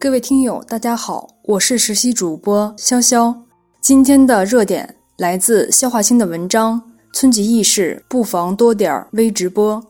[0.00, 3.34] 各位听友，大家好，我是实习主播潇潇。
[3.80, 6.80] 今天的热点来自肖华清的文章
[7.12, 9.82] 《村级议事不妨多点微直播》。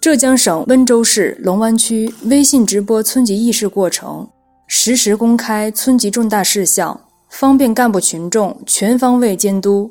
[0.00, 4.28] 浙江省温州市龙湾区微信直播村级议事过程，
[4.68, 9.90] 实时公开村级重大事项，方便干部群众全方位监督，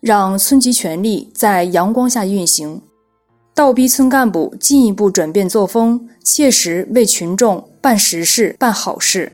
[0.00, 2.82] 让村级权力在阳光下运行。
[3.54, 9.32] 倒逼村干部进一步转变作风，切实为群众办实事、办好事。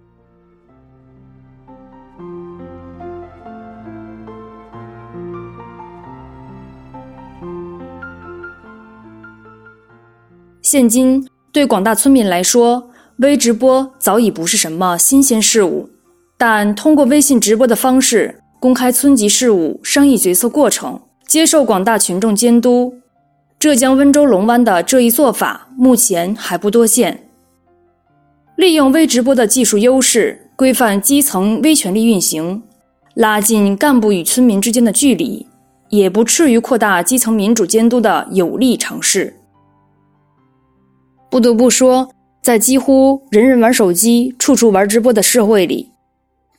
[10.60, 15.88] 现今对广大村民来说，微直播早已不是什么新鲜事物，
[16.36, 22.94] 但通过微信直播的方式公开村级事务、商议决策过程，接受广大群众监督。
[23.58, 27.24] 浙江温州龙湾的这一做法目前还不多见。
[28.54, 32.62] 利用微直播的技术优势，规范基层微权力运行，
[33.14, 35.44] 拉近干部与村民之间的距离，
[35.88, 39.34] 也不至于扩大基层民主监督的有利尝试。
[41.28, 42.08] 不得不说，
[42.40, 45.90] 在几乎人人玩手机、处处玩直播的社会里，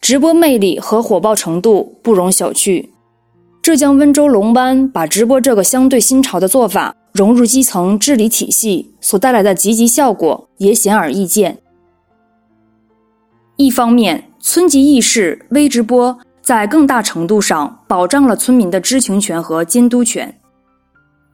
[0.02, 2.90] 直播魅力和火爆程度不容小觑。
[3.62, 11.58] 浙江温州龙湾把直播这个相对新潮的做法融入基层治理体系，所带来的积极效果也显而易见。
[13.58, 20.40] 一方面，村级议事微直播在更大程度上保障了村民的知情权和监督权。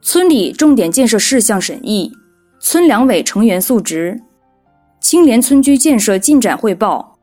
[0.02, 2.12] 村里重点建设事项审议、
[2.60, 4.20] 村两委成员述职、
[5.00, 7.15] 青年村居建设进展汇报、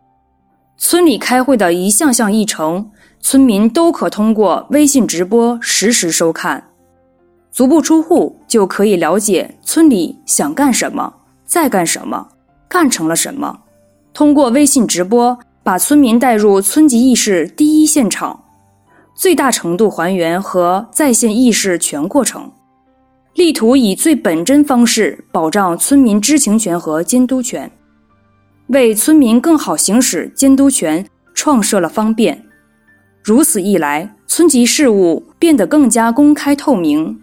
[0.78, 2.90] 村里开会的一项项议程。
[3.26, 6.72] 村民都可通过微信直播实时收看，
[7.54, 11.14] 足不出户就可以了解村里想干什么、
[11.46, 12.28] 在干什么、
[12.68, 13.62] 干成了什么。
[14.14, 18.44] 通过微信直播，把村民带入村级议事第一现场，
[19.16, 22.52] 最大程度还原和再现议事全过程，
[23.36, 27.72] 力图以最本真方式保障村民知情权和监督权，
[28.68, 32.46] 为村民更好行使监督权创设了方便。
[33.24, 37.22] 如此一来，村级事务变得更加公开透明，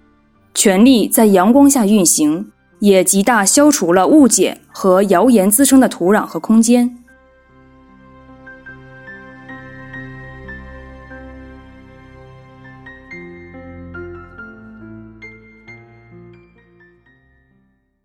[0.55, 6.97] 权力在阳光下运行，也极大消除了误解和谣言滋生的土壤和空间。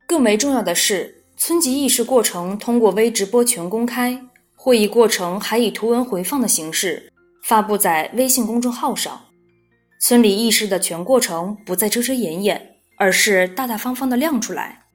[0.07, 4.19] 更为重要的是，村级议事过程通过微直播全公开，
[4.55, 7.13] 会议过程还以图文回放的形式。
[7.43, 9.21] 发布在微信公众号上，
[10.01, 14.85] 村里议事的全过程不再遮遮掩掩，而是大大方方的亮出来。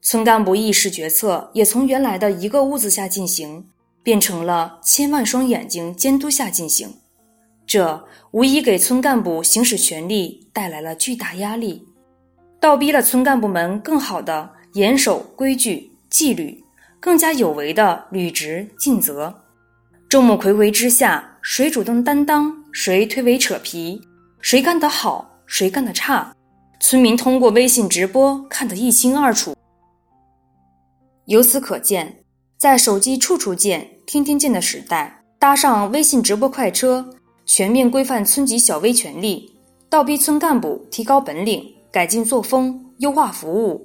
[0.00, 3.66] 村干部议事决策也从原来的一个屋子下进行，
[4.04, 6.94] 变成了千万双眼睛监督下进行。
[7.66, 11.84] 这无疑给村干部行使权力带来了巨大压力，
[12.60, 16.62] 倒逼了村干部们更好的严守规矩纪律，
[16.98, 19.42] 更加有为的履职尽责。
[20.08, 21.26] 众目睽睽之下。
[21.42, 23.98] 谁主动担当，谁推诿扯皮，
[24.42, 26.36] 谁干得好，谁干得差，
[26.80, 29.56] 村民通过微信直播看得一清二楚。
[31.24, 32.22] 由此可见，
[32.58, 37.08] 在手机处处见、天天见的时代，搭上微信直播快车，
[37.46, 39.56] 全面规范村级小微权力，
[39.88, 43.82] 倒逼村干部提高本领、改进作风、优化服务，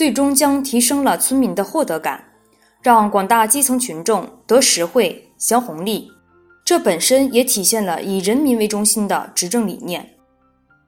[0.00, 2.24] 最终将提升了村民的获得感，
[2.80, 6.10] 让广大基层群众得实惠、享红利。
[6.64, 10.14] 这本身也体现了以人民为中心的执政理念。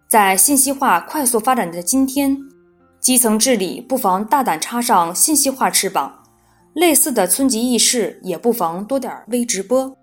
[0.09, 2.39] 在信息化快速发展的今天，
[3.01, 6.25] 基层治理不妨大胆插上信息化翅膀，
[6.73, 9.95] 类似的村级议事也不妨多点微直播。